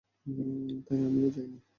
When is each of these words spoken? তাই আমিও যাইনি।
তাই 0.85 0.99
আমিও 1.07 1.29
যাইনি। 1.35 1.59